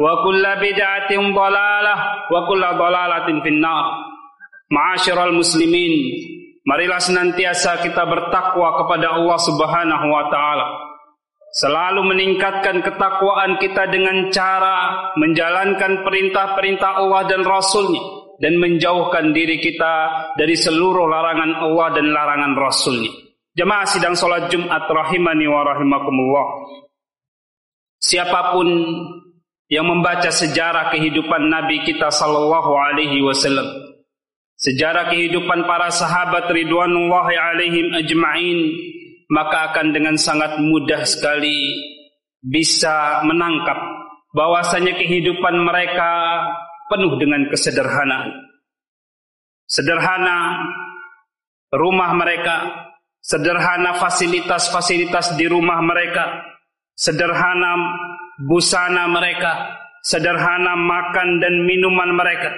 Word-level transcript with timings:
wa 0.00 0.24
kulla 0.24 0.56
bid'atin 0.56 1.36
dalalah 1.36 2.26
wa 2.32 2.40
kulla 2.48 2.72
dalalatin 2.72 3.44
finnar. 3.44 4.08
Ma'asyiral 4.70 5.34
muslimin, 5.34 5.92
marilah 6.64 7.02
senantiasa 7.02 7.84
kita 7.84 8.06
bertakwa 8.08 8.80
kepada 8.80 9.20
Allah 9.20 9.38
Subhanahu 9.38 10.06
wa 10.08 10.24
taala. 10.32 10.68
Selalu 11.50 12.14
meningkatkan 12.14 12.78
ketakwaan 12.78 13.58
kita 13.58 13.90
dengan 13.90 14.30
cara 14.30 15.10
menjalankan 15.18 16.06
perintah-perintah 16.06 17.02
Allah 17.02 17.26
dan 17.26 17.42
Rasulnya 17.42 17.98
dan 18.38 18.54
menjauhkan 18.62 19.34
diri 19.34 19.58
kita 19.58 19.94
dari 20.38 20.54
seluruh 20.54 21.10
larangan 21.10 21.58
Allah 21.58 21.88
dan 21.98 22.06
larangan 22.14 22.54
Rasulnya. 22.54 23.10
Jemaah 23.58 23.82
sidang 23.82 24.14
sholat 24.14 24.46
Jumat 24.46 24.86
rahimani 24.86 25.50
wa 25.50 25.66
rahimakumullah. 25.66 26.46
Siapa 27.98 28.54
pun 28.54 28.68
yang 29.70 29.86
membaca 29.86 30.34
sejarah 30.34 30.90
kehidupan 30.90 31.46
Nabi 31.46 31.86
kita 31.86 32.10
sallallahu 32.10 32.74
alaihi 32.74 33.22
wasallam, 33.22 33.70
sejarah 34.58 35.06
kehidupan 35.14 35.62
para 35.64 35.94
sahabat 35.94 36.50
ridwanullahi 36.50 37.38
alaihim 37.38 37.94
ajma'in, 37.94 38.58
maka 39.30 39.70
akan 39.70 39.94
dengan 39.94 40.18
sangat 40.18 40.58
mudah 40.58 41.06
sekali 41.06 41.70
bisa 42.42 43.22
menangkap 43.22 43.78
bahwasanya 44.34 44.98
kehidupan 44.98 45.62
mereka 45.62 46.42
penuh 46.90 47.14
dengan 47.22 47.46
kesederhanaan. 47.46 48.50
Sederhana 49.70 50.66
rumah 51.70 52.10
mereka, 52.18 52.56
sederhana 53.22 53.94
fasilitas-fasilitas 54.02 55.38
di 55.38 55.46
rumah 55.46 55.78
mereka, 55.78 56.42
sederhana 56.98 57.78
busana 58.44 59.04
mereka, 59.10 59.76
sederhana 60.00 60.76
makan 60.76 61.40
dan 61.40 61.64
minuman 61.68 62.16
mereka. 62.16 62.52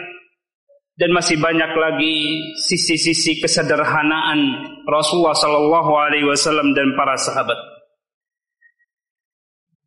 Dan 0.92 1.10
masih 1.16 1.40
banyak 1.40 1.72
lagi 1.72 2.16
sisi-sisi 2.62 3.40
kesederhanaan 3.40 4.38
Rasulullah 4.86 5.34
Shallallahu 5.34 5.92
Alaihi 5.96 6.28
Wasallam 6.28 6.76
dan 6.76 6.94
para 6.94 7.16
sahabat. 7.16 7.56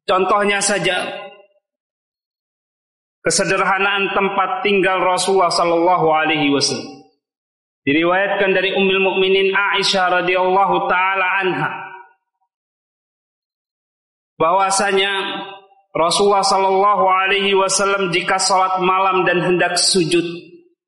Contohnya 0.06 0.60
saja 0.60 1.06
kesederhanaan 3.22 4.18
tempat 4.18 4.66
tinggal 4.66 5.02
Rasulullah 5.02 5.54
Shallallahu 5.54 6.08
Alaihi 6.10 6.52
Wasallam. 6.52 7.06
Diriwayatkan 7.86 8.50
dari 8.50 8.74
Ummul 8.74 8.98
Mukminin 8.98 9.54
Aisyah 9.54 10.26
radhiyallahu 10.26 10.90
taala 10.90 11.28
anha 11.46 11.70
bahwasanya 14.42 15.45
Rasulullah 15.96 16.44
sallallahu 16.44 17.06
alaihi 17.08 17.56
wasallam 17.56 18.12
jika 18.12 18.36
salat 18.36 18.84
malam 18.84 19.24
dan 19.24 19.40
hendak 19.40 19.80
sujud 19.80 20.28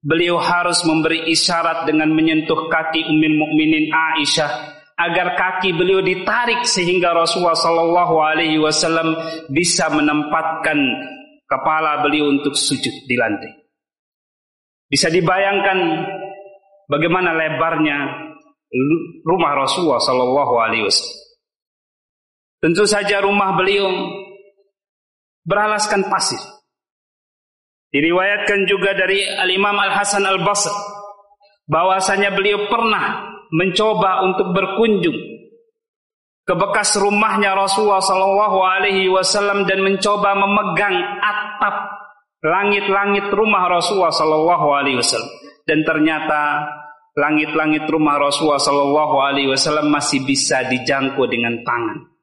beliau 0.04 0.36
harus 0.36 0.84
memberi 0.84 1.32
isyarat 1.32 1.88
dengan 1.88 2.12
menyentuh 2.12 2.68
kaki 2.68 3.08
Ummul 3.08 3.40
Mukminin 3.40 3.88
Aisyah 3.88 4.52
agar 5.00 5.40
kaki 5.40 5.72
beliau 5.80 6.04
ditarik 6.04 6.68
sehingga 6.68 7.16
Rasulullah 7.16 7.56
sallallahu 7.56 8.16
alaihi 8.20 8.60
wasallam 8.60 9.16
bisa 9.48 9.88
menempatkan 9.96 10.76
kepala 11.48 12.04
beliau 12.04 12.28
untuk 12.28 12.52
sujud 12.60 13.08
di 13.08 13.16
lantai. 13.16 13.64
Bisa 14.92 15.08
dibayangkan 15.08 15.80
bagaimana 16.92 17.32
lebarnya 17.32 18.28
rumah 19.24 19.52
Rasulullah 19.56 20.00
Sallallahu 20.00 20.54
Alaihi 20.60 20.84
Wasallam. 20.88 21.20
Tentu 22.58 22.84
saja 22.88 23.20
rumah 23.20 23.56
beliau 23.56 23.88
beralaskan 25.48 26.12
pasir. 26.12 26.40
Diriwayatkan 27.88 28.68
juga 28.68 28.92
dari 28.92 29.24
Al 29.24 29.48
Imam 29.48 29.74
Al 29.80 29.96
Hasan 29.96 30.28
Al 30.28 30.44
Basr 30.44 30.76
bahwasanya 31.72 32.36
beliau 32.36 32.68
pernah 32.68 33.32
mencoba 33.56 34.28
untuk 34.28 34.52
berkunjung 34.52 35.16
ke 36.44 36.54
bekas 36.56 37.00
rumahnya 37.00 37.56
Rasulullah 37.56 38.04
Sallallahu 38.04 38.60
Alaihi 38.60 39.08
Wasallam 39.08 39.64
dan 39.64 39.84
mencoba 39.88 40.36
memegang 40.36 40.96
atap 41.24 41.76
langit-langit 42.44 43.32
rumah 43.32 43.72
Rasulullah 43.72 44.12
Sallallahu 44.12 44.68
Alaihi 44.76 45.00
Wasallam 45.00 45.32
dan 45.64 45.80
ternyata 45.88 46.68
langit-langit 47.18 47.90
rumah 47.90 48.22
Rasulullah 48.22 48.62
Shallallahu 48.62 49.16
Alaihi 49.18 49.50
Wasallam 49.50 49.90
masih 49.90 50.22
bisa 50.24 50.62
dijangkau 50.70 51.26
dengan 51.26 51.66
tangan. 51.66 52.17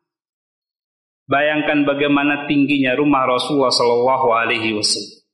Bayangkan 1.24 1.88
bagaimana 1.88 2.44
tingginya 2.44 2.92
rumah 2.92 3.24
Rasulullah 3.24 3.72
Shallallahu 3.72 4.28
Alaihi 4.28 4.76
Wasallam. 4.76 5.24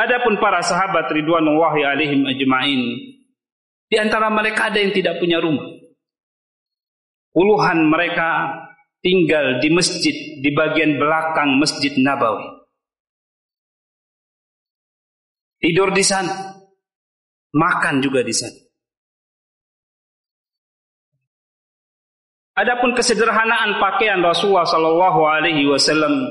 Adapun 0.00 0.40
para 0.40 0.64
sahabat 0.64 1.12
Ridwanullahi 1.12 1.84
alaihim 1.84 2.24
ajma'in 2.24 2.82
di 3.90 3.96
antara 4.00 4.32
mereka 4.32 4.72
ada 4.72 4.80
yang 4.80 4.96
tidak 4.96 5.20
punya 5.20 5.42
rumah. 5.44 5.66
Puluhan 7.36 7.84
mereka 7.84 8.48
tinggal 9.04 9.60
di 9.60 9.68
masjid 9.68 10.14
di 10.40 10.50
bagian 10.56 10.96
belakang 10.96 11.60
Masjid 11.60 11.92
Nabawi. 12.00 12.64
Tidur 15.60 15.92
di 15.92 16.00
sana. 16.00 16.56
Makan 17.50 18.00
juga 18.00 18.22
di 18.22 18.32
sana. 18.32 18.69
Adapun 22.60 22.92
kesederhanaan 22.92 23.80
pakaian 23.80 24.20
Rasulullah 24.20 24.68
Shallallahu 24.68 25.20
Alaihi 25.24 25.64
Wasallam, 25.64 26.28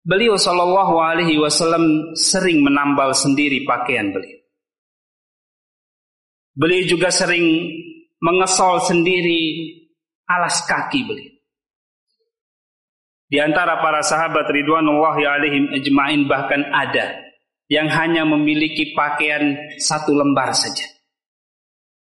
beliau 0.00 0.40
Shallallahu 0.40 0.96
Alaihi 0.96 1.36
Wasallam 1.36 2.16
sering 2.16 2.64
menambal 2.64 3.12
sendiri 3.12 3.60
pakaian 3.68 4.16
beliau. 4.16 4.40
Beliau 6.56 6.88
juga 6.88 7.12
sering 7.12 7.68
mengesol 8.24 8.80
sendiri 8.80 9.76
alas 10.24 10.64
kaki 10.64 11.04
beliau. 11.04 11.36
Di 13.28 13.36
antara 13.40 13.76
para 13.84 14.00
sahabat 14.00 14.48
ridwanullahi 14.48 15.28
alaihim 15.28 15.68
ajma'in 15.72 16.28
bahkan 16.28 16.64
ada 16.72 17.12
yang 17.68 17.92
hanya 17.92 18.24
memiliki 18.24 18.96
pakaian 18.96 19.52
satu 19.76 20.16
lembar 20.16 20.56
saja. 20.56 20.84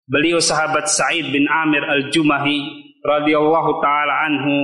Beliau 0.05 0.37
sahabat 0.37 0.85
Sa'id 0.85 1.33
bin 1.33 1.49
Amir 1.49 1.81
al-Jumahi 1.81 2.82
radhiyallahu 3.03 3.71
taala 3.83 4.31
anhu 4.31 4.55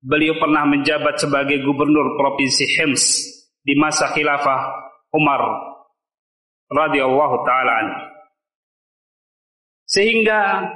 beliau 0.00 0.38
pernah 0.38 0.62
menjabat 0.64 1.18
sebagai 1.18 1.60
gubernur 1.66 2.14
provinsi 2.14 2.64
Hems 2.78 3.04
di 3.66 3.74
masa 3.74 4.14
khilafah 4.14 4.60
Umar 5.12 5.42
radhiyallahu 6.70 7.36
taala 7.42 7.72
anhu. 7.82 8.00
Sehingga 9.86 10.66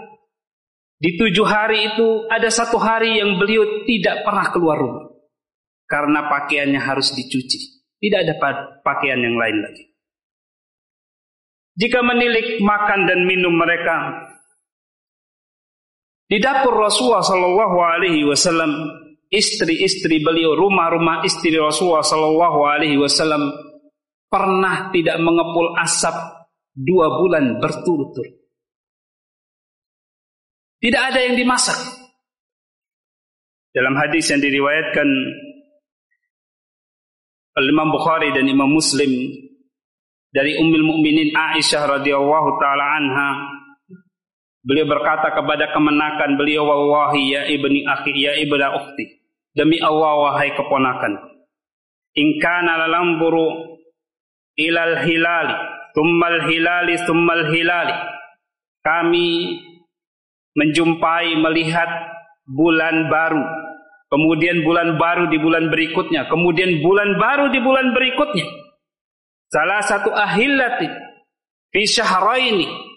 di 1.00 1.16
tujuh 1.16 1.46
hari 1.46 1.94
itu 1.94 2.26
ada 2.30 2.46
satu 2.50 2.78
hari 2.78 3.18
yang 3.18 3.40
beliau 3.40 3.86
tidak 3.88 4.22
pernah 4.22 4.46
keluar 4.52 4.76
rumah. 4.78 5.06
Karena 5.90 6.30
pakaiannya 6.30 6.78
harus 6.78 7.10
dicuci. 7.16 7.82
Tidak 7.98 8.20
ada 8.22 8.34
pakaian 8.86 9.18
yang 9.18 9.34
lain 9.34 9.58
lagi. 9.58 9.90
Jika 11.74 12.04
menilik 12.04 12.62
makan 12.62 13.10
dan 13.10 13.26
minum 13.26 13.56
mereka 13.56 14.28
di 16.30 16.38
dapur 16.38 16.78
Rasulullah 16.78 17.26
Shallallahu 17.26 17.76
Alaihi 17.82 18.22
Wasallam, 18.22 18.70
istri-istri 19.26 20.22
beliau, 20.22 20.54
rumah-rumah 20.54 21.26
istri 21.26 21.58
Rasulullah 21.58 22.06
Shallallahu 22.06 22.58
Alaihi 22.70 23.02
Wasallam 23.02 23.50
pernah 24.30 24.94
tidak 24.94 25.18
mengepul 25.18 25.74
asap 25.82 26.14
dua 26.70 27.18
bulan 27.18 27.58
berturut-turut. 27.58 28.38
Tidak 30.78 31.02
ada 31.02 31.18
yang 31.18 31.34
dimasak. 31.34 31.76
Dalam 33.74 33.98
hadis 33.98 34.30
yang 34.30 34.38
diriwayatkan 34.38 35.08
Imam 37.60 37.90
Bukhari 37.92 38.32
dan 38.32 38.46
Imam 38.48 38.70
Muslim 38.70 39.10
dari 40.30 40.56
Ummul 40.56 40.86
Mukminin 40.86 41.34
Aisyah 41.34 42.00
radhiyallahu 42.00 42.56
taala 42.56 42.84
anha 42.96 43.28
beliau 44.60 44.86
berkata 44.88 45.32
kepada 45.32 45.72
kemenakan 45.72 46.36
beliau 46.36 46.68
wallahi 46.68 47.22
ya 47.32 47.42
ibni 47.48 47.84
akhi 47.88 48.12
ya 48.12 48.36
ibna 48.40 48.76
ukhti 48.76 49.24
demi 49.56 49.80
Allah 49.80 50.12
wahai 50.30 50.52
keponakan 50.52 51.16
in 52.16 52.38
kana 52.42 52.76
lalamburu 52.86 53.78
ilal 54.58 55.00
hilali 55.04 55.56
thummal 55.94 56.38
hilali 56.46 56.94
thummal 57.06 57.44
hilali. 57.50 57.96
Kami 58.80 59.60
menjumpai 60.56 61.36
melihat 61.36 61.90
bulan 62.48 63.12
baru 63.12 63.44
kemudian 64.08 64.64
bulan 64.64 64.96
baru 64.96 65.28
di 65.30 65.38
bulan 65.38 65.68
berikutnya 65.68 66.26
kemudian 66.26 66.80
bulan 66.82 67.20
baru 67.20 67.52
di 67.52 67.60
bulan 67.60 67.92
berikutnya. 67.92 68.48
Salah 69.52 69.82
satu 69.84 70.10
ahillati 70.14 70.88
fi 71.70 71.82
syahraini 71.84 72.89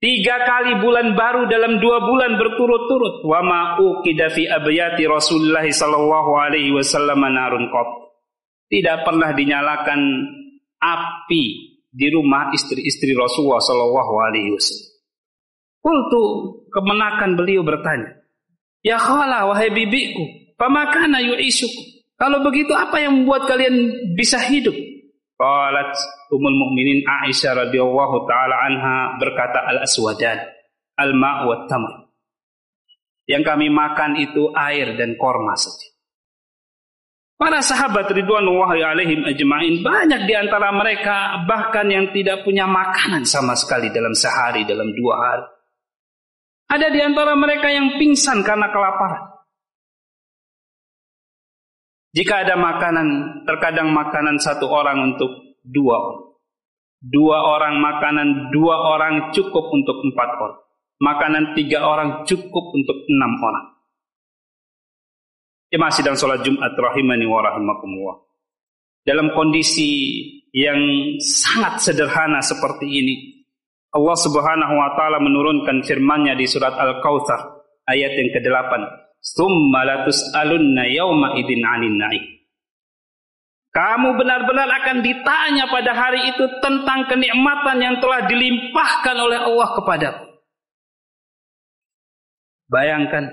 tiga 0.00 0.36
kali 0.48 0.80
bulan 0.80 1.12
baru 1.12 1.46
dalam 1.46 1.78
dua 1.78 2.00
bulan 2.02 2.40
berturut-turut 2.40 3.24
wa 3.28 3.40
ma 3.44 3.60
uqida 3.78 4.32
fi 4.32 4.48
abyati 4.48 5.04
Rasulullah 5.04 5.64
sallallahu 5.64 6.30
alaihi 6.40 6.72
wasallam 6.72 7.20
narun 7.20 7.68
qat 7.68 7.88
tidak 8.72 9.04
pernah 9.04 9.30
dinyalakan 9.36 10.00
api 10.80 11.44
di 11.92 12.06
rumah 12.08 12.48
istri-istri 12.56 13.12
Rasulullah 13.12 13.60
sallallahu 13.60 14.14
alaihi 14.24 14.56
wasallam 14.56 14.90
Kultu 15.80 16.22
kemenakan 16.68 17.40
beliau 17.40 17.64
bertanya, 17.64 18.20
Ya 18.84 19.00
khala 19.00 19.48
wahai 19.48 19.72
bibiku, 19.72 20.52
pamakana 20.60 21.24
yu'isuku. 21.24 22.04
Kalau 22.20 22.44
begitu 22.44 22.76
apa 22.76 23.00
yang 23.00 23.24
membuat 23.24 23.48
kalian 23.48 23.76
bisa 24.12 24.36
hidup? 24.36 24.76
Qalat 25.40 25.96
Ummul 26.28 26.52
Mukminin 26.52 27.00
Aisyah 27.00 27.64
radhiyallahu 27.64 28.28
taala 28.28 28.60
anha 28.60 29.16
berkata 29.16 29.64
al-aswadan, 29.72 30.36
al-ma' 31.00 31.48
wa 31.48 31.64
tamr. 31.64 32.12
Yang 33.24 33.48
kami 33.48 33.72
makan 33.72 34.20
itu 34.20 34.52
air 34.52 35.00
dan 35.00 35.16
korma 35.16 35.56
saja. 35.56 35.88
Para 37.40 37.64
sahabat 37.64 38.12
ridwanullahi 38.12 38.84
alaihim 38.84 39.24
ajma'in 39.24 39.80
banyak 39.80 40.28
di 40.28 40.36
antara 40.36 40.76
mereka 40.76 41.40
bahkan 41.48 41.88
yang 41.88 42.12
tidak 42.12 42.44
punya 42.44 42.68
makanan 42.68 43.24
sama 43.24 43.56
sekali 43.56 43.88
dalam 43.88 44.12
sehari, 44.12 44.68
dalam 44.68 44.92
dua 44.92 45.14
hari. 45.16 45.46
Ada 46.68 46.92
di 46.92 47.00
antara 47.00 47.32
mereka 47.32 47.72
yang 47.72 47.96
pingsan 47.96 48.44
karena 48.44 48.68
kelaparan. 48.68 49.39
Jika 52.10 52.42
ada 52.42 52.58
makanan, 52.58 53.08
terkadang 53.46 53.94
makanan 53.94 54.42
satu 54.42 54.66
orang 54.66 55.14
untuk 55.14 55.30
dua 55.62 55.96
orang. 55.96 56.24
Dua 57.00 57.38
orang 57.56 57.80
makanan, 57.80 58.28
dua 58.52 58.76
orang 58.76 59.32
cukup 59.32 59.70
untuk 59.72 60.02
empat 60.04 60.30
orang. 60.36 60.60
Makanan 61.00 61.56
tiga 61.56 61.86
orang 61.86 62.28
cukup 62.28 62.76
untuk 62.76 63.08
enam 63.08 63.32
orang. 63.40 63.66
Jemaah 65.70 65.94
sidang 65.94 66.18
sholat 66.18 66.42
Jumat 66.42 66.74
rahimani 66.74 67.24
wa 67.30 67.40
rahimakumullah. 67.46 68.20
Dalam 69.06 69.32
kondisi 69.32 70.20
yang 70.50 70.76
sangat 71.22 71.78
sederhana 71.78 72.42
seperti 72.42 72.90
ini, 72.90 73.16
Allah 73.94 74.18
Subhanahu 74.18 74.74
wa 74.76 74.92
taala 74.98 75.22
menurunkan 75.22 75.86
firman-Nya 75.86 76.34
di 76.34 76.44
surat 76.50 76.74
Al-Kautsar 76.74 77.64
ayat 77.86 78.12
yang 78.18 78.28
ke-8. 78.34 78.72
"Tsumma 79.20 79.84
latus'alunna 79.86 80.84
yauma 80.90 81.36
idzin 81.36 81.62
'anin 81.62 81.96
na'im." 82.00 82.24
Kamu 83.70 84.18
benar-benar 84.18 84.66
akan 84.82 84.98
ditanya 84.98 85.70
pada 85.70 85.94
hari 85.94 86.34
itu 86.34 86.42
tentang 86.58 87.06
kenikmatan 87.06 87.78
yang 87.78 87.96
telah 88.02 88.26
dilimpahkan 88.26 89.14
oleh 89.14 89.38
Allah 89.46 89.68
kepadamu. 89.78 90.24
Bayangkan 92.66 93.30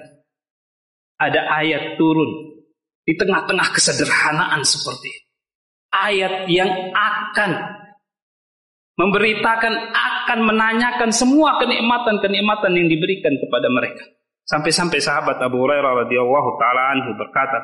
ada 1.17 1.41
ayat 1.57 1.97
turun 1.97 2.61
di 3.01 3.17
tengah-tengah 3.17 3.73
kesederhanaan 3.73 4.61
seperti 4.61 5.09
itu. 5.09 5.27
Ayat 5.89 6.45
yang 6.53 6.69
akan 6.93 7.51
memberitakan 8.97 9.73
akan 9.93 10.39
menanyakan 10.45 11.09
semua 11.09 11.57
kenikmatan-kenikmatan 11.57 12.77
yang 12.77 12.87
diberikan 12.89 13.33
kepada 13.41 13.67
mereka. 13.73 14.05
Sampai-sampai 14.47 15.03
sahabat 15.03 15.43
Abu 15.43 15.59
Hurairah 15.59 16.07
radhiyallahu 16.07 16.49
taala 16.55 16.95
anhu 16.95 17.11
berkata, 17.19 17.59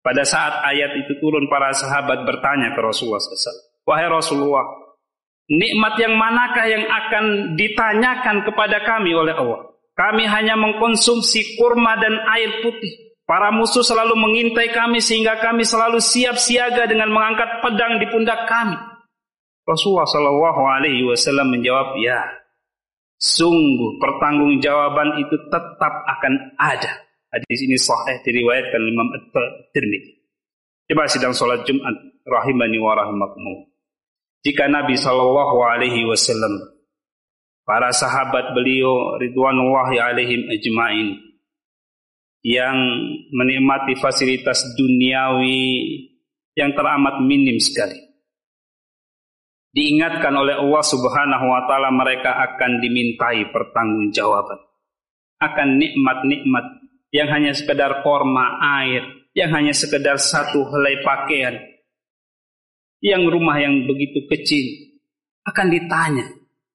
pada 0.00 0.24
saat 0.24 0.64
ayat 0.64 0.96
itu 1.04 1.20
turun 1.20 1.46
para 1.52 1.68
sahabat 1.76 2.24
bertanya 2.24 2.72
ke 2.72 2.80
Rasulullah 2.80 3.20
SAW, 3.20 3.84
wahai 3.84 4.08
Rasulullah, 4.08 4.64
nikmat 5.52 5.94
yang 6.00 6.16
manakah 6.16 6.64
yang 6.64 6.88
akan 6.88 7.54
ditanyakan 7.60 8.36
kepada 8.48 8.80
kami 8.88 9.12
oleh 9.12 9.36
Allah? 9.36 9.68
Kami 9.92 10.24
hanya 10.24 10.56
mengkonsumsi 10.56 11.60
kurma 11.60 12.00
dan 12.00 12.16
air 12.40 12.64
putih. 12.64 13.12
Para 13.28 13.52
musuh 13.52 13.84
selalu 13.84 14.16
mengintai 14.16 14.72
kami 14.72 14.98
sehingga 14.98 15.38
kami 15.38 15.62
selalu 15.62 16.00
siap 16.00 16.40
siaga 16.40 16.88
dengan 16.88 17.12
mengangkat 17.12 17.60
pedang 17.60 18.00
di 18.00 18.08
pundak 18.08 18.48
kami. 18.48 18.74
Rasulullah 19.62 20.08
Shallallahu 20.08 20.62
Alaihi 20.66 21.06
Wasallam 21.06 21.54
menjawab, 21.54 21.94
ya, 22.02 22.18
sungguh 23.22 24.02
pertanggungjawaban 24.02 25.22
itu 25.22 25.36
tetap 25.46 25.94
akan 26.02 26.34
ada. 26.58 27.06
Hadis 27.32 27.64
ini 27.64 27.78
sahih 27.78 28.18
diriwayatkan 28.26 28.82
Imam 28.82 29.08
At-Tirmidzi. 29.16 30.12
Coba 30.90 31.08
sidang 31.08 31.32
sholat 31.32 31.64
Jumat 31.64 31.96
rahimani 32.26 32.76
wa 32.82 32.92
rahimakumullah. 32.92 33.70
Jika 34.42 34.66
Nabi 34.68 34.98
Shallallahu 34.98 35.56
Alaihi 35.64 36.04
Wasallam, 36.04 36.50
para 37.62 37.94
sahabat 37.94 38.52
beliau 38.52 39.16
ridwanullahi 39.16 40.02
alaihim 40.02 40.50
ajmain 40.50 41.08
yang 42.42 42.76
menikmati 43.30 43.96
fasilitas 44.02 44.66
duniawi 44.74 45.70
yang 46.58 46.74
teramat 46.74 47.22
minim 47.22 47.56
sekali 47.62 48.11
diingatkan 49.72 50.32
oleh 50.36 50.60
Allah 50.60 50.84
Subhanahu 50.84 51.44
wa 51.48 51.64
taala 51.64 51.88
mereka 51.88 52.36
akan 52.36 52.80
dimintai 52.84 53.48
pertanggungjawaban 53.48 54.60
akan 55.42 55.68
nikmat-nikmat 55.80 56.64
yang 57.10 57.28
hanya 57.28 57.52
sekedar 57.52 58.00
korma 58.06 58.62
air, 58.80 59.02
yang 59.34 59.50
hanya 59.52 59.74
sekedar 59.74 60.16
satu 60.16 60.64
helai 60.70 61.02
pakaian, 61.02 61.58
yang 63.02 63.26
rumah 63.26 63.58
yang 63.58 63.84
begitu 63.84 64.24
kecil 64.30 64.94
akan 65.42 65.66
ditanya 65.68 66.26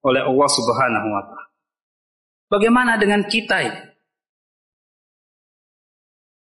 oleh 0.04 0.22
Allah 0.22 0.50
Subhanahu 0.52 1.08
wa 1.08 1.24
taala. 1.24 1.48
Bagaimana 2.48 3.00
dengan 3.00 3.24
kita 3.28 3.58
ini? 3.64 3.82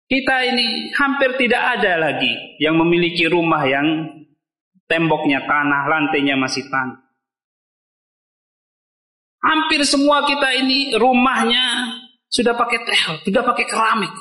Kita 0.05 0.37
ini 0.47 0.95
hampir 0.95 1.35
tidak 1.41 1.81
ada 1.81 1.97
lagi 1.97 2.61
yang 2.61 2.79
memiliki 2.79 3.27
rumah 3.27 3.65
yang 3.67 3.87
Temboknya 4.85 5.49
tanah, 5.49 5.89
lantainya 5.89 6.37
masih 6.37 6.69
tanah. 6.69 7.01
Hampir 9.45 9.85
semua 9.85 10.25
kita 10.25 10.57
ini 10.57 10.97
rumahnya 10.97 11.89
sudah 12.29 12.57
pakai 12.57 12.81
tehel, 12.85 13.15
sudah 13.25 13.43
pakai 13.45 13.65
keramik. 13.69 14.15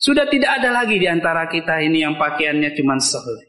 Sudah 0.00 0.28
tidak 0.28 0.60
ada 0.60 0.68
lagi 0.68 1.00
di 1.00 1.08
antara 1.08 1.48
kita 1.48 1.80
ini 1.80 2.04
yang 2.04 2.20
pakaiannya 2.20 2.76
cuma 2.76 3.00
sehelai. 3.00 3.48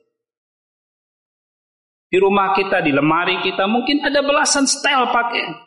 Di 2.07 2.17
rumah 2.21 2.55
kita, 2.55 2.79
di 2.79 2.95
lemari 2.95 3.43
kita 3.43 3.67
mungkin 3.67 3.99
ada 4.07 4.23
belasan 4.23 4.63
style 4.63 5.11
pakaian. 5.11 5.64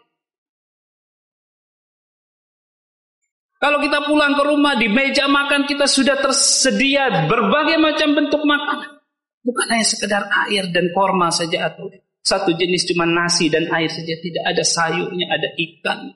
Kalau 3.59 3.83
kita 3.83 4.07
pulang 4.07 4.39
ke 4.39 4.43
rumah, 4.47 4.79
di 4.79 4.87
meja 4.87 5.27
makan 5.27 5.67
kita 5.67 5.91
sudah 5.91 6.23
tersedia 6.23 7.27
berbagai 7.27 7.75
macam 7.83 8.15
bentuk 8.15 8.43
makanan. 8.47 9.03
Bukan 9.43 9.67
hanya 9.75 9.87
sekedar 9.87 10.23
air 10.47 10.71
dan 10.71 10.95
korma 10.95 11.35
saja 11.35 11.67
atau 11.67 11.91
satu 12.23 12.55
jenis 12.55 12.87
cuma 12.95 13.03
nasi 13.03 13.51
dan 13.51 13.67
air 13.75 13.91
saja. 13.91 14.15
Tidak 14.15 14.47
ada 14.47 14.63
sayurnya, 14.63 15.27
ada 15.27 15.49
ikan. 15.59 16.15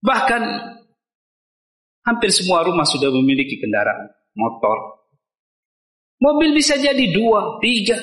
Bahkan 0.00 0.42
hampir 2.08 2.30
semua 2.30 2.62
rumah 2.64 2.86
sudah 2.86 3.10
memiliki 3.10 3.58
kendaraan 3.58 4.06
motor. 4.32 5.02
Mobil 6.22 6.56
bisa 6.56 6.80
jadi 6.80 7.12
dua, 7.12 7.60
tiga. 7.60 8.00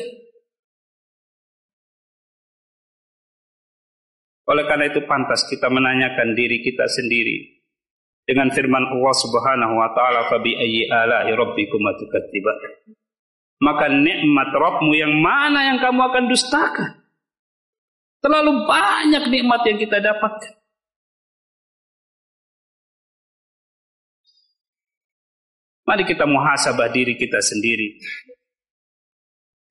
Oleh 4.53 4.69
karena 4.69 4.85
itu 4.85 5.01
pantas 5.09 5.49
kita 5.49 5.65
menanyakan 5.65 6.37
diri 6.37 6.61
kita 6.61 6.85
sendiri 6.85 7.57
dengan 8.21 8.53
firman 8.53 8.85
Allah 8.85 9.15
Subhanahu 9.17 9.81
wa 9.81 9.89
taala 9.97 10.29
fa 10.29 10.37
bi 10.37 10.53
ayyi 10.53 10.85
ala'i 10.93 11.33
rabbikum 11.33 11.81
Maka 13.65 13.89
nikmat 13.89 14.49
Rabbmu 14.53 14.93
yang 14.93 15.17
mana 15.17 15.73
yang 15.73 15.81
kamu 15.81 16.05
akan 16.05 16.23
dustakan? 16.29 17.01
Terlalu 18.21 18.69
banyak 18.69 19.23
nikmat 19.33 19.61
yang 19.65 19.77
kita 19.81 19.97
dapatkan. 19.97 20.53
Mari 25.89 26.03
kita 26.05 26.29
muhasabah 26.29 26.93
diri 26.93 27.17
kita 27.17 27.41
sendiri. 27.41 27.97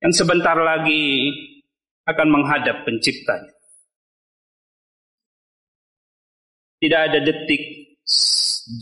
Yang 0.02 0.26
sebentar 0.26 0.58
lagi 0.58 1.30
akan 2.04 2.28
menghadap 2.34 2.82
penciptanya. 2.82 3.61
Tidak 6.82 6.98
ada 6.98 7.22
detik, 7.22 7.62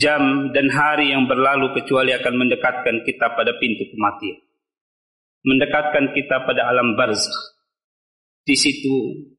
jam, 0.01 0.49
dan 0.49 0.73
hari 0.73 1.13
yang 1.13 1.29
berlalu 1.29 1.69
kecuali 1.77 2.17
akan 2.17 2.33
mendekatkan 2.33 3.05
kita 3.05 3.37
pada 3.37 3.53
pintu 3.61 3.85
kematian. 3.93 4.41
Mendekatkan 5.45 6.09
kita 6.17 6.41
pada 6.49 6.65
alam 6.65 6.97
barzakh. 6.97 7.61
Di 8.41 8.57
situ 8.57 9.29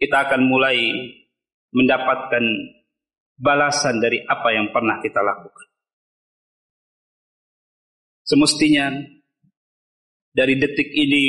kita 0.00 0.24
akan 0.24 0.48
mulai 0.48 0.76
mendapatkan 1.76 2.44
balasan 3.36 4.00
dari 4.00 4.24
apa 4.24 4.48
yang 4.56 4.72
pernah 4.72 5.04
kita 5.04 5.20
lakukan. 5.20 5.68
Semestinya 8.24 8.88
dari 10.32 10.56
detik 10.56 10.88
ini 10.96 11.24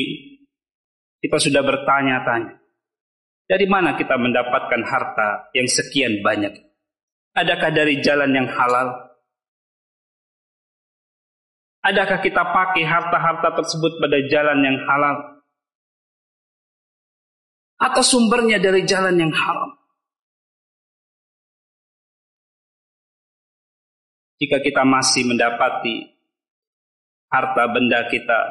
kita 1.20 1.38
sudah 1.44 1.60
bertanya-tanya. 1.60 2.65
Dari 3.46 3.70
mana 3.70 3.94
kita 3.94 4.18
mendapatkan 4.18 4.82
harta 4.86 5.54
yang 5.54 5.70
sekian 5.70 6.26
banyak? 6.26 6.54
Adakah 7.38 7.70
dari 7.70 8.02
jalan 8.02 8.34
yang 8.34 8.50
halal? 8.50 9.06
Adakah 11.86 12.18
kita 12.26 12.42
pakai 12.42 12.82
harta-harta 12.82 13.54
tersebut 13.62 14.02
pada 14.02 14.18
jalan 14.26 14.60
yang 14.66 14.78
halal? 14.90 15.16
Atau 17.78 18.02
sumbernya 18.02 18.58
dari 18.58 18.82
jalan 18.82 19.14
yang 19.14 19.30
haram? 19.30 19.78
Jika 24.42 24.58
kita 24.60 24.82
masih 24.82 25.30
mendapati 25.30 26.16
harta 27.36 27.64
benda 27.72 28.08
kita. 28.08 28.42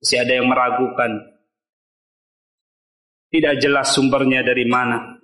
Masih 0.00 0.18
ada 0.20 0.32
yang 0.32 0.48
meragukan. 0.48 1.31
Tidak 3.32 3.54
jelas 3.56 3.96
sumbernya 3.96 4.44
dari 4.44 4.68
mana. 4.68 5.16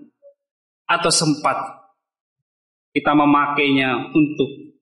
Atau 0.89 1.13
sempat 1.13 1.61
kita 2.97 3.13
memakainya 3.13 4.09
untuk 4.17 4.81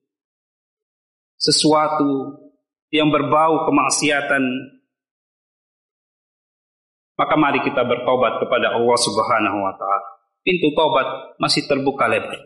sesuatu 1.35 2.39
yang 2.95 3.11
berbau 3.11 3.67
kemaksiatan. 3.67 4.43
Maka 7.17 7.35
mari 7.35 7.59
kita 7.67 7.83
bertobat 7.83 8.39
kepada 8.39 8.79
Allah 8.79 8.97
Subhanahu 8.97 9.57
wa 9.59 9.73
taala. 9.75 10.07
Pintu 10.47 10.71
tobat 10.71 11.35
masih 11.43 11.67
terbuka 11.67 12.07
lebar. 12.07 12.39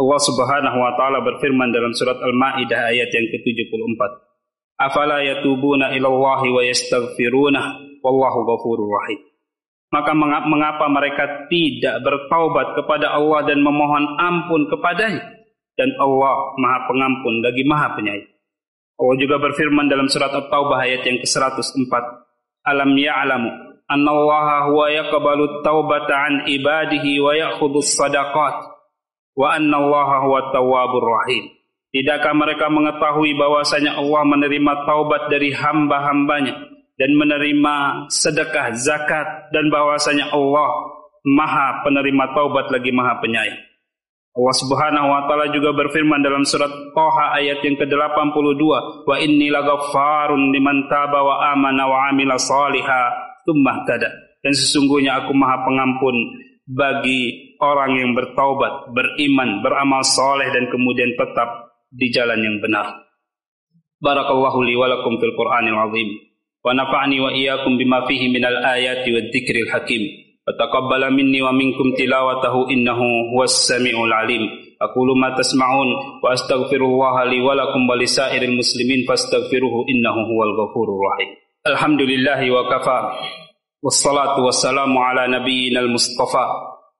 Allah 0.00 0.20
Subhanahu 0.24 0.78
wa 0.80 0.96
taala 0.96 1.20
berfirman 1.20 1.68
dalam 1.68 1.92
surat 1.92 2.16
Al-Maidah 2.16 2.88
ayat 2.88 3.12
yang 3.12 3.26
ke-74 3.28 4.32
afala 4.82 5.22
yatubuna 5.22 5.94
ilallahi 5.94 6.48
wa 6.50 6.62
yastaghfiruna 6.66 7.60
wallahu 8.02 8.38
ghafurur 8.48 8.90
rahim 8.90 9.20
maka 9.92 10.16
mengapa 10.16 10.88
mereka 10.88 11.46
tidak 11.52 12.00
bertaubat 12.00 12.80
kepada 12.80 13.12
Allah 13.12 13.44
dan 13.44 13.60
memohon 13.60 14.16
ampun 14.16 14.72
kepadanya? 14.72 15.20
Dan 15.76 15.92
Allah 16.00 16.56
Maha 16.56 16.88
Pengampun 16.88 17.44
lagi 17.44 17.64
Maha 17.64 17.92
Penyayang. 17.96 18.32
Allah 18.96 19.16
juga 19.20 19.36
berfirman 19.40 19.88
dalam 19.88 20.08
surat 20.08 20.32
At-Taubah 20.32 20.84
ayat 20.84 21.04
yang 21.04 21.20
ke-104 21.20 21.92
alam 22.62 22.94
ya'lamu 22.94 23.50
annallaha 23.90 24.70
huwa 24.70 24.86
yaqbalu 24.88 25.60
taubata 25.66 26.14
an 26.14 26.34
ibadihi 26.46 27.18
wa 27.18 27.34
ya'khudhu 27.34 27.82
sadaqat 27.82 28.56
wa 29.36 29.46
annallaha 29.52 30.24
huwa 30.24 30.48
tawwabur 30.54 31.04
rahim. 31.04 31.52
Tidakkah 31.92 32.32
mereka 32.32 32.72
mengetahui 32.72 33.36
bahwasanya 33.36 34.00
Allah 34.00 34.22
menerima 34.24 34.72
taubat 34.88 35.28
dari 35.28 35.52
hamba-hambanya 35.52 36.71
dan 37.00 37.16
menerima 37.16 38.06
sedekah 38.12 38.76
zakat 38.76 39.52
dan 39.54 39.72
bahwasanya 39.72 40.32
Allah 40.32 40.70
Maha 41.22 41.86
penerima 41.86 42.34
taubat 42.34 42.66
lagi 42.74 42.90
Maha 42.90 43.22
penyayang. 43.22 43.62
Allah 44.32 44.56
Subhanahu 44.58 45.06
wa 45.12 45.22
taala 45.28 45.52
juga 45.52 45.76
berfirman 45.76 46.24
dalam 46.24 46.42
surat 46.48 46.72
Thaha 46.96 47.36
ayat 47.36 47.60
yang 47.62 47.76
ke-82, 47.76 48.62
"Wa 49.04 49.20
inni 49.20 49.52
laghaffarun 49.52 50.50
liman 50.50 50.88
taba 50.88 51.20
wa 51.20 51.52
amana 51.52 51.84
wa 51.84 52.08
amila 52.10 52.40
shaliha 52.40 53.00
tsumma 53.44 53.84
tada." 53.84 54.08
Dan 54.42 54.56
sesungguhnya 54.56 55.22
aku 55.22 55.36
Maha 55.36 55.62
pengampun 55.68 56.16
bagi 56.64 57.54
orang 57.60 57.92
yang 58.00 58.10
bertaubat, 58.16 58.90
beriman, 58.90 59.60
beramal 59.62 60.02
soleh 60.02 60.48
dan 60.50 60.66
kemudian 60.72 61.12
tetap 61.14 61.76
di 61.92 62.08
jalan 62.10 62.40
yang 62.40 62.56
benar. 62.58 62.88
Barakallahu 64.02 64.64
li 64.66 64.74
wa 64.74 64.90
lakum 64.90 65.20
fil 65.20 65.36
Qur'anil 65.36 65.78
azim 65.78 66.31
ونفعني 66.64 67.20
وإياكم 67.20 67.78
بما 67.78 68.06
فيه 68.06 68.28
من 68.28 68.44
الآيات 68.44 69.08
والذكر 69.08 69.54
الحكيم. 69.66 70.02
وتقبل 70.48 71.02
مني 71.12 71.42
ومنكم 71.42 71.94
تلاوته 71.98 72.70
إنه 72.70 73.00
هو 73.34 73.42
السميع 73.42 74.04
العليم. 74.04 74.50
أقول 74.82 75.18
ما 75.18 75.36
تسمعون 75.38 75.88
وأستغفر 76.24 76.76
الله 76.76 77.24
لي 77.24 77.40
ولكم 77.40 77.90
ولسائر 77.90 78.42
المسلمين 78.42 79.06
فاستغفروه 79.08 79.86
إنه 79.90 80.16
هو 80.30 80.42
الغفور 80.42 80.86
الرحيم. 80.94 81.30
الحمد 81.66 82.00
لله 82.00 82.50
وكفى. 82.50 83.00
والصلاة 83.82 84.40
والسلام 84.44 84.98
على 84.98 85.38
نبينا 85.38 85.80
المصطفى 85.80 86.46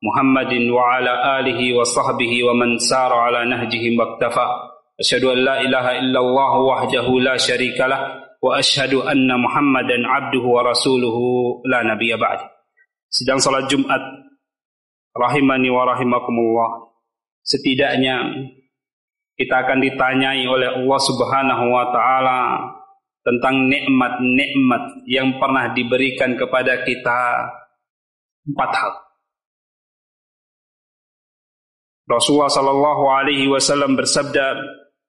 محمد 0.03 0.53
وعلى 0.71 1.13
آله 1.39 1.61
وصحبه 1.79 2.45
ومن 2.45 2.79
سار 2.79 3.13
على 3.13 3.51
نهجه 3.51 3.85
واكتفى 3.99 4.47
أشهد 5.01 5.25
أن 5.25 5.39
لا 5.39 5.61
إله 5.61 5.99
إلا 5.99 6.21
الله 6.21 6.59
وحده 6.59 7.07
لا 7.21 7.37
شريك 7.37 7.81
له. 7.81 8.32
وأشهد 8.42 8.94
أن 8.94 9.28
محمدا 9.28 9.98
عبده 10.08 10.44
ورسوله 10.46 11.18
لا 11.66 11.80
نبي 11.84 12.14
بعد 12.16 12.40
sedang 13.08 13.40
salat 13.40 13.72
Jumat 13.72 14.04
rahimani 15.16 15.72
wa 15.72 15.88
rahimakumullah 15.88 16.92
setidaknya 17.40 18.20
kita 19.40 19.64
akan 19.64 19.80
ditanyai 19.80 20.44
oleh 20.44 20.70
Allah 20.76 21.00
Subhanahu 21.00 21.66
wa 21.72 21.86
taala 21.94 22.40
tentang 23.24 23.70
nikmat-nikmat 23.72 25.08
yang 25.08 25.40
pernah 25.40 25.72
diberikan 25.72 26.36
kepada 26.36 26.84
kita 26.84 27.20
empat 28.48 28.72
hal. 28.72 28.94
Rasulullah 32.08 32.48
sallallahu 32.48 33.04
alaihi 33.12 33.52
wasallam 33.52 34.00
bersabda, 34.00 34.56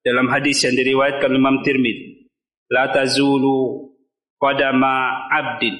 dalam 0.03 0.27
hadis 0.35 0.67
yang 0.67 0.75
diriwayatkan 0.75 1.31
Imam 1.31 1.63
Tirmidzi 1.63 2.22
la 2.74 2.90
tazulu 2.90 3.86
qadama 4.42 5.30
abdin. 5.30 5.78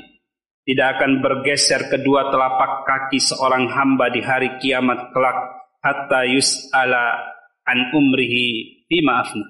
Tidak 0.64 0.88
akan 0.96 1.20
bergeser 1.20 1.92
kedua 1.92 2.32
telapak 2.32 2.88
kaki 2.88 3.20
seorang 3.20 3.68
hamba 3.68 4.08
di 4.14 4.24
hari 4.24 4.56
kiamat 4.64 5.12
kelak 5.12 5.36
hatta 5.84 6.24
yus'ala 6.24 7.20
an 7.68 7.92
umrihi 7.92 8.88
bima 8.88 9.26
afna. 9.26 9.44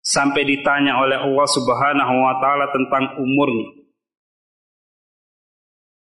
Sampai 0.00 0.48
ditanya 0.48 1.00
oleh 1.04 1.20
Allah 1.20 1.48
Subhanahu 1.48 2.14
wa 2.16 2.34
taala 2.40 2.72
tentang 2.72 3.20
umurnya. 3.20 3.84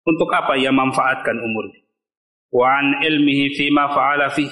Untuk 0.06 0.30
apa 0.30 0.58
ia 0.58 0.70
manfaatkan 0.70 1.38
umurnya? 1.42 1.82
Wa 2.54 2.66
an 2.78 2.86
ilmihi 3.02 3.54
fima 3.58 3.90
fa'ala 3.90 4.30
fi 4.30 4.46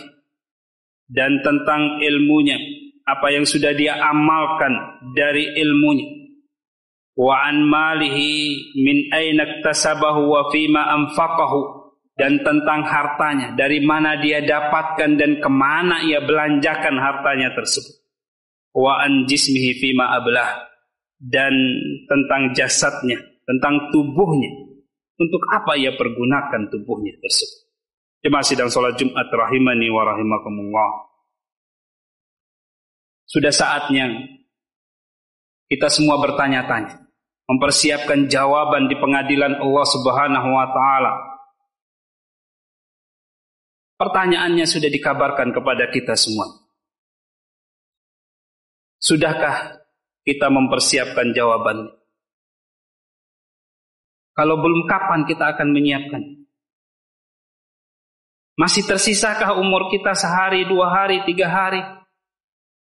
dan 1.11 1.43
tentang 1.43 1.99
ilmunya 2.03 2.59
apa 3.03 3.35
yang 3.35 3.43
sudah 3.43 3.75
dia 3.75 3.99
amalkan 3.99 4.71
dari 5.11 5.43
ilmunya 5.59 6.20
wa 7.19 7.35
an 7.47 7.67
malihi 7.67 8.59
min 8.79 9.11
aina 9.11 9.59
iktasabahu 9.59 10.31
wa 10.31 10.43
fima 10.53 10.91
anfaqahu 10.95 11.91
dan 12.15 12.43
tentang 12.45 12.85
hartanya 12.85 13.57
dari 13.57 13.81
mana 13.81 14.21
dia 14.21 14.45
dapatkan 14.45 15.17
dan 15.17 15.41
ke 15.41 15.51
mana 15.51 16.05
ia 16.05 16.21
belanjakan 16.23 17.01
hartanya 17.01 17.51
tersebut 17.57 17.97
wa 18.77 19.01
an 19.03 19.27
jismihi 19.27 19.81
fima 19.81 20.15
ablah 20.15 20.71
dan 21.19 21.53
tentang 22.07 22.55
jasadnya 22.55 23.19
tentang 23.49 23.91
tubuhnya 23.91 24.71
untuk 25.21 25.43
apa 25.53 25.77
ia 25.77 25.93
pergunakan 25.95 26.73
tubuhnya 26.73 27.13
tersebut. 27.21 27.69
Jemaah 28.25 28.45
sidang 28.45 28.73
sholat 28.73 28.97
Jumat 28.97 29.29
rahimani 29.29 29.93
wa 29.93 30.09
rahimakumullah. 30.09 30.91
Sudah 33.29 33.53
saatnya 33.53 34.11
kita 35.71 35.87
semua 35.87 36.19
bertanya-tanya, 36.19 36.99
mempersiapkan 37.47 38.27
jawaban 38.27 38.91
di 38.91 38.99
pengadilan 38.99 39.63
Allah 39.63 39.87
Subhanahu 39.87 40.49
wa 40.51 40.67
taala. 40.75 41.13
Pertanyaannya 43.95 44.67
sudah 44.67 44.91
dikabarkan 44.91 45.55
kepada 45.55 45.87
kita 45.95 46.19
semua. 46.19 46.51
Sudahkah 48.99 49.87
kita 50.27 50.51
mempersiapkan 50.51 51.31
jawabannya? 51.31 51.95
Kalau 54.35 54.57
belum 54.59 54.89
kapan 54.89 55.29
kita 55.29 55.55
akan 55.55 55.69
menyiapkan? 55.71 56.23
Masih 58.57 58.85
tersisakah 58.85 59.57
umur 59.57 59.89
kita 59.93 60.13
sehari, 60.17 60.65
dua 60.69 60.93
hari, 60.93 61.25
tiga 61.25 61.49
hari 61.49 61.81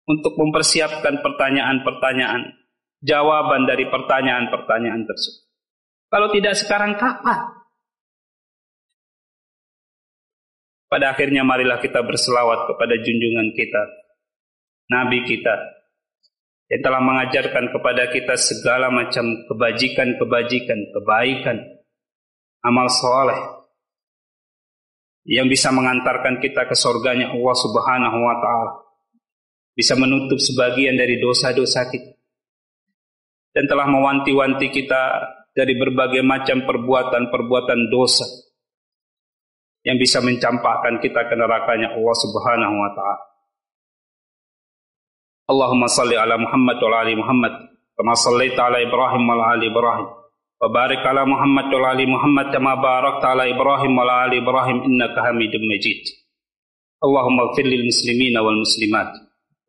untuk 0.08 0.36
mempersiapkan 0.36 1.20
pertanyaan-pertanyaan, 1.20 2.48
jawaban 3.06 3.70
dari 3.70 3.86
pertanyaan-pertanyaan 3.86 5.06
tersebut? 5.06 5.46
Kalau 6.10 6.28
tidak 6.34 6.58
sekarang 6.58 6.98
kapan? 6.98 7.54
Pada 10.86 11.14
akhirnya 11.14 11.42
marilah 11.42 11.82
kita 11.82 12.02
berselawat 12.02 12.70
kepada 12.70 12.94
junjungan 12.98 13.54
kita, 13.58 13.82
Nabi 14.90 15.26
kita, 15.26 15.54
yang 16.70 16.82
telah 16.82 17.02
mengajarkan 17.02 17.74
kepada 17.74 18.10
kita 18.10 18.34
segala 18.38 18.90
macam 18.90 19.26
kebajikan-kebajikan, 19.50 20.78
kebaikan, 20.94 21.58
amal 22.62 22.86
soleh 22.90 23.38
yang 25.26 25.50
bisa 25.50 25.74
mengantarkan 25.74 26.38
kita 26.38 26.70
ke 26.70 26.74
surganya 26.78 27.34
Allah 27.34 27.56
Subhanahu 27.58 28.18
wa 28.22 28.36
taala. 28.38 28.72
Bisa 29.74 29.98
menutup 29.98 30.38
sebagian 30.40 30.96
dari 30.96 31.20
dosa-dosa 31.20 31.86
kita 31.90 32.15
dan 33.56 33.64
telah 33.64 33.88
mewanti-wanti 33.88 34.68
kita 34.68 35.02
dari 35.56 35.72
berbagai 35.80 36.20
macam 36.20 36.68
perbuatan-perbuatan 36.68 37.88
dosa 37.88 38.28
yang 39.80 39.96
bisa 39.96 40.20
mencampakkan 40.20 41.00
kita 41.00 41.24
ke 41.24 41.32
nerakanya 41.32 41.96
Allah 41.96 42.16
Subhanahu 42.20 42.76
wa 42.76 42.90
taala. 42.92 43.24
Allahumma 45.48 45.88
salli 45.88 46.20
ala 46.20 46.36
Muhammad 46.36 46.76
wa 46.84 47.00
ali 47.00 47.14
Muhammad 47.16 47.54
kama 47.96 48.12
sallaita 48.12 48.68
ala 48.68 48.82
Ibrahim 48.82 49.24
wa 49.24 49.40
ali 49.48 49.72
Ibrahim 49.72 50.08
wa 50.60 50.68
barik 50.68 51.00
ala 51.06 51.24
Muhammad 51.24 51.72
wa 51.72 51.86
ali 51.96 52.04
Muhammad 52.04 52.52
kama 52.52 52.76
barakta 52.76 53.32
ala 53.32 53.48
Ibrahim 53.48 53.92
wa 53.96 54.04
ali 54.26 54.36
Ibrahim 54.42 54.84
innaka 54.84 55.32
Hamidum 55.32 55.64
Majid. 55.64 56.04
Allahumma 57.00 57.56
fil 57.56 57.72
lil 57.72 57.88
muslimina 57.88 58.44
wal 58.44 58.60
muslimat 58.60 59.16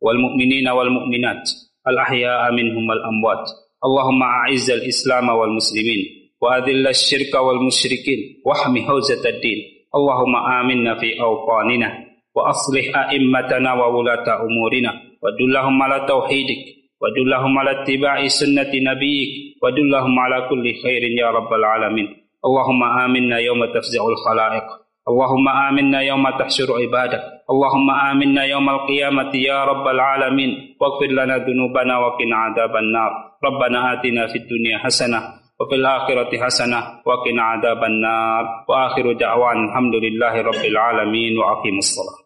wal 0.04 0.18
mu'minina 0.20 0.76
wal 0.76 0.92
mu'minat 0.92 1.40
al 1.88 1.96
ahya'a 2.04 2.52
minhum 2.52 2.84
wal 2.84 3.00
amwat 3.06 3.67
اللهم 3.78 4.22
أعز 4.22 4.70
الإسلام 4.70 5.28
والمسلمين 5.28 6.00
وأذل 6.42 6.86
الشرك 6.88 7.34
والمشركين 7.34 8.42
واحم 8.46 8.78
حوزة 8.78 9.22
الدين. 9.28 9.58
اللهم 9.94 10.36
آمنا 10.36 10.98
في 10.98 11.20
أوطاننا 11.20 11.88
وأصلح 12.34 12.86
أئمتنا 12.98 13.70
وولاة 13.74 14.26
أمورنا. 14.46 14.92
ودلهم 15.22 15.82
على 15.82 16.06
توحيدك 16.08 16.62
ودلهم 17.02 17.58
على 17.58 17.82
اتباع 17.82 18.26
سنة 18.26 18.72
نبيك 18.74 19.30
ودلهم 19.62 20.18
على 20.18 20.48
كل 20.50 20.64
خير 20.82 21.02
يا 21.02 21.30
رب 21.30 21.52
العالمين. 21.52 22.08
اللهم 22.44 22.82
آمنا 22.82 23.38
يوم 23.38 23.64
تفزع 23.64 24.02
الخلائق. 24.14 24.66
اللهم 25.08 25.48
آمنا 25.48 26.00
يوم 26.00 26.24
تحشر 26.38 26.68
عبادك. 26.82 27.37
اللهم 27.48 27.90
آمنا 27.90 28.44
يوم 28.44 28.68
القيامة 28.68 29.32
يا 29.36 29.64
رب 29.64 29.88
العالمين. 29.88 30.76
واغفر 30.80 31.06
لنا 31.06 31.36
ذنوبنا 31.48 31.98
وقنا 31.98 32.36
عذاب 32.36 32.76
النار. 32.76 33.12
ربنا 33.44 33.92
آتنا 33.92 34.26
في 34.26 34.38
الدنيا 34.38 34.78
حسنة 34.78 35.20
وفي 35.60 35.74
الآخرة 35.74 36.44
حسنة 36.44 36.78
وقنا 37.06 37.42
عذاب 37.42 37.84
النار. 37.84 38.44
وآخر 38.68 39.12
دعوان 39.12 39.64
الحمد 39.64 39.94
لله 39.94 40.42
رب 40.42 40.64
العالمين 40.64 41.38
وأقيموا 41.38 41.78
الصلاة. 41.78 42.18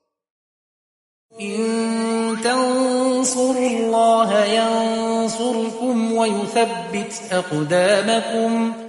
إن 1.41 1.57
تنصروا 2.43 3.71
الله 3.71 4.31
ينصركم 4.45 6.13
ويثبت 6.13 7.13
أقدامكم. 7.33 8.82